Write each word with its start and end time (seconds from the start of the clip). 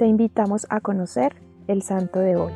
te 0.00 0.06
invitamos 0.06 0.66
a 0.70 0.80
conocer 0.80 1.36
el 1.68 1.82
santo 1.82 2.20
de 2.20 2.34
hoy. 2.34 2.52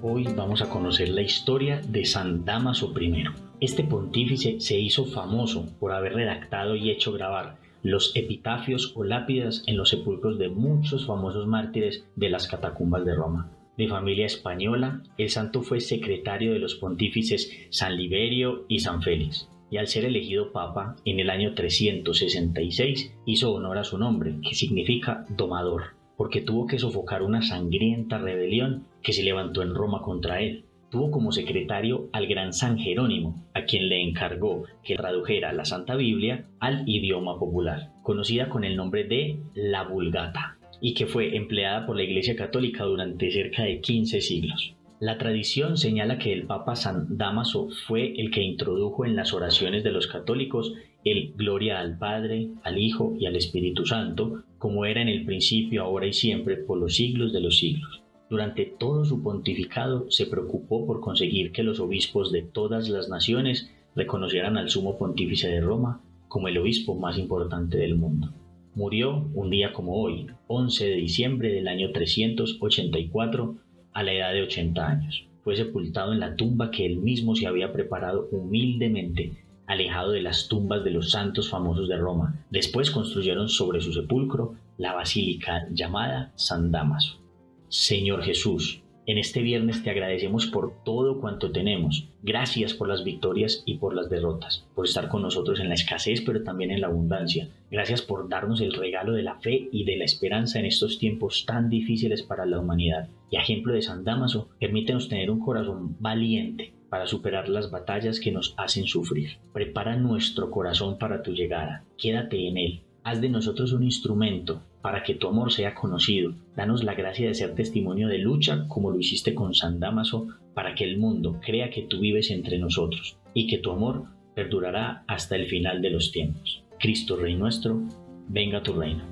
Hoy 0.00 0.28
vamos 0.36 0.62
a 0.62 0.70
conocer 0.70 1.08
la 1.08 1.22
historia 1.22 1.80
de 1.80 2.04
San 2.04 2.44
Damaso 2.44 2.94
I. 2.96 3.24
Este 3.58 3.82
pontífice 3.82 4.60
se 4.60 4.78
hizo 4.78 5.06
famoso 5.06 5.66
por 5.80 5.90
haber 5.90 6.14
redactado 6.14 6.76
y 6.76 6.92
hecho 6.92 7.12
grabar 7.12 7.56
los 7.82 8.14
epitafios 8.14 8.92
o 8.94 9.02
lápidas 9.02 9.64
en 9.66 9.76
los 9.76 9.88
sepulcros 9.88 10.38
de 10.38 10.50
muchos 10.50 11.06
famosos 11.08 11.48
mártires 11.48 12.06
de 12.14 12.30
las 12.30 12.46
catacumbas 12.46 13.04
de 13.04 13.16
Roma. 13.16 13.50
De 13.76 13.88
familia 13.88 14.26
española, 14.26 15.02
el 15.18 15.30
santo 15.30 15.62
fue 15.62 15.80
secretario 15.80 16.52
de 16.52 16.60
los 16.60 16.76
pontífices 16.76 17.50
San 17.70 17.96
Liberio 17.96 18.66
y 18.68 18.78
San 18.78 19.02
Félix, 19.02 19.48
y 19.74 19.76
al 19.76 19.88
ser 19.88 20.04
elegido 20.04 20.52
papa 20.52 20.94
en 21.04 21.18
el 21.18 21.30
año 21.30 21.52
366 21.54 23.12
hizo 23.26 23.52
honor 23.52 23.78
a 23.78 23.82
su 23.82 23.98
nombre, 23.98 24.36
que 24.40 24.54
significa 24.54 25.26
domador, 25.28 25.96
porque 26.16 26.40
tuvo 26.40 26.68
que 26.68 26.78
sofocar 26.78 27.24
una 27.24 27.42
sangrienta 27.42 28.18
rebelión 28.18 28.86
que 29.02 29.12
se 29.12 29.24
levantó 29.24 29.62
en 29.62 29.74
Roma 29.74 30.00
contra 30.00 30.40
él 30.42 30.64
tuvo 30.90 31.10
como 31.10 31.32
secretario 31.32 32.08
al 32.12 32.28
gran 32.28 32.52
San 32.52 32.78
Jerónimo, 32.78 33.44
a 33.52 33.64
quien 33.64 33.88
le 33.88 34.00
encargó 34.00 34.62
que 34.84 34.94
tradujera 34.94 35.52
la 35.52 35.64
Santa 35.64 35.96
Biblia 35.96 36.46
al 36.60 36.88
idioma 36.88 37.36
popular, 37.36 37.90
conocida 38.04 38.48
con 38.48 38.62
el 38.62 38.76
nombre 38.76 39.02
de 39.02 39.40
la 39.54 39.82
Vulgata, 39.82 40.56
y 40.80 40.94
que 40.94 41.06
fue 41.06 41.36
empleada 41.36 41.84
por 41.84 41.96
la 41.96 42.04
Iglesia 42.04 42.36
Católica 42.36 42.84
durante 42.84 43.28
cerca 43.32 43.64
de 43.64 43.80
15 43.80 44.20
siglos. 44.20 44.76
La 45.00 45.18
tradición 45.18 45.76
señala 45.76 46.18
que 46.18 46.32
el 46.32 46.46
Papa 46.46 46.76
San 46.76 47.18
Damaso 47.18 47.68
fue 47.86 48.14
el 48.20 48.30
que 48.30 48.42
introdujo 48.42 49.04
en 49.04 49.16
las 49.16 49.34
oraciones 49.34 49.82
de 49.82 49.90
los 49.90 50.06
católicos 50.06 50.72
el 51.04 51.32
Gloria 51.34 51.80
al 51.80 51.98
Padre, 51.98 52.50
al 52.62 52.78
Hijo 52.78 53.14
y 53.18 53.26
al 53.26 53.34
Espíritu 53.34 53.84
Santo, 53.84 54.44
como 54.58 54.86
era 54.86 55.02
en 55.02 55.08
el 55.08 55.24
principio, 55.24 55.82
ahora 55.82 56.06
y 56.06 56.12
siempre, 56.12 56.56
por 56.56 56.78
los 56.78 56.94
siglos 56.94 57.32
de 57.32 57.40
los 57.40 57.58
siglos. 57.58 58.02
Durante 58.30 58.64
todo 58.64 59.04
su 59.04 59.22
pontificado 59.22 60.10
se 60.10 60.26
preocupó 60.26 60.86
por 60.86 61.00
conseguir 61.00 61.52
que 61.52 61.64
los 61.64 61.80
obispos 61.80 62.32
de 62.32 62.42
todas 62.42 62.88
las 62.88 63.08
naciones 63.08 63.70
reconocieran 63.96 64.56
al 64.56 64.70
sumo 64.70 64.96
pontífice 64.96 65.48
de 65.48 65.60
Roma 65.60 66.02
como 66.28 66.48
el 66.48 66.58
obispo 66.58 66.94
más 66.94 67.18
importante 67.18 67.78
del 67.78 67.96
mundo. 67.96 68.32
Murió 68.74 69.28
un 69.34 69.50
día 69.50 69.72
como 69.72 70.00
hoy, 70.00 70.26
11 70.48 70.86
de 70.86 70.96
diciembre 70.96 71.52
del 71.52 71.68
año 71.68 71.92
384, 71.92 73.56
a 73.94 74.02
la 74.02 74.12
edad 74.12 74.32
de 74.32 74.42
80 74.42 74.86
años. 74.86 75.26
Fue 75.42 75.56
sepultado 75.56 76.12
en 76.12 76.20
la 76.20 76.36
tumba 76.36 76.70
que 76.70 76.84
él 76.84 76.98
mismo 76.98 77.34
se 77.34 77.46
había 77.46 77.72
preparado 77.72 78.28
humildemente, 78.30 79.44
alejado 79.66 80.12
de 80.12 80.20
las 80.20 80.48
tumbas 80.48 80.84
de 80.84 80.90
los 80.90 81.10
santos 81.10 81.48
famosos 81.48 81.88
de 81.88 81.96
Roma. 81.96 82.44
Después 82.50 82.90
construyeron 82.90 83.48
sobre 83.48 83.80
su 83.80 83.92
sepulcro 83.92 84.56
la 84.76 84.92
basílica 84.92 85.66
llamada 85.70 86.32
San 86.34 86.70
Damaso. 86.70 87.22
Señor 87.68 88.22
Jesús, 88.22 88.83
en 89.06 89.18
este 89.18 89.42
viernes 89.42 89.82
te 89.82 89.90
agradecemos 89.90 90.46
por 90.46 90.82
todo 90.82 91.20
cuanto 91.20 91.52
tenemos. 91.52 92.08
Gracias 92.22 92.72
por 92.72 92.88
las 92.88 93.04
victorias 93.04 93.62
y 93.66 93.76
por 93.76 93.94
las 93.94 94.08
derrotas, 94.08 94.66
por 94.74 94.86
estar 94.86 95.08
con 95.08 95.22
nosotros 95.22 95.60
en 95.60 95.68
la 95.68 95.74
escasez 95.74 96.22
pero 96.22 96.42
también 96.42 96.70
en 96.70 96.80
la 96.80 96.86
abundancia. 96.86 97.48
Gracias 97.70 98.02
por 98.02 98.28
darnos 98.28 98.60
el 98.60 98.72
regalo 98.72 99.12
de 99.12 99.22
la 99.22 99.38
fe 99.40 99.68
y 99.70 99.84
de 99.84 99.96
la 99.96 100.04
esperanza 100.04 100.58
en 100.58 100.66
estos 100.66 100.98
tiempos 100.98 101.44
tan 101.46 101.68
difíciles 101.68 102.22
para 102.22 102.46
la 102.46 102.58
humanidad. 102.58 103.08
Y 103.30 103.36
ejemplo 103.36 103.74
de 103.74 103.82
San 103.82 104.04
Damaso, 104.04 104.48
permítenos 104.58 105.08
tener 105.08 105.30
un 105.30 105.40
corazón 105.40 105.96
valiente 106.00 106.72
para 106.88 107.06
superar 107.06 107.48
las 107.48 107.70
batallas 107.70 108.20
que 108.20 108.32
nos 108.32 108.54
hacen 108.56 108.86
sufrir. 108.86 109.38
Prepara 109.52 109.96
nuestro 109.96 110.50
corazón 110.50 110.96
para 110.98 111.22
tu 111.22 111.32
llegada. 111.32 111.84
Quédate 111.98 112.46
en 112.46 112.56
él. 112.56 112.82
Haz 113.04 113.20
de 113.20 113.28
nosotros 113.28 113.74
un 113.74 113.82
instrumento 113.82 114.62
para 114.80 115.02
que 115.02 115.14
tu 115.14 115.28
amor 115.28 115.52
sea 115.52 115.74
conocido. 115.74 116.32
Danos 116.56 116.82
la 116.82 116.94
gracia 116.94 117.28
de 117.28 117.34
ser 117.34 117.54
testimonio 117.54 118.08
de 118.08 118.16
lucha 118.16 118.66
como 118.66 118.90
lo 118.90 118.98
hiciste 118.98 119.34
con 119.34 119.54
San 119.54 119.78
Damaso 119.78 120.28
para 120.54 120.74
que 120.74 120.84
el 120.84 120.96
mundo 120.96 121.38
crea 121.44 121.68
que 121.68 121.82
tú 121.82 122.00
vives 122.00 122.30
entre 122.30 122.58
nosotros 122.58 123.18
y 123.34 123.46
que 123.46 123.58
tu 123.58 123.72
amor 123.72 124.06
perdurará 124.34 125.04
hasta 125.06 125.36
el 125.36 125.46
final 125.48 125.82
de 125.82 125.90
los 125.90 126.12
tiempos. 126.12 126.64
Cristo 126.80 127.16
Rey 127.16 127.36
nuestro, 127.36 127.82
venga 128.28 128.62
tu 128.62 128.72
reino. 128.72 129.04